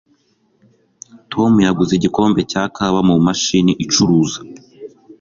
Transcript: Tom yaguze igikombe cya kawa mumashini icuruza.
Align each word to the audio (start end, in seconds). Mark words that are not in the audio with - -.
Tom 1.31 1.51
yaguze 1.67 1.91
igikombe 1.95 2.39
cya 2.51 2.63
kawa 2.75 3.01
mumashini 3.07 3.71
icuruza. 3.83 4.39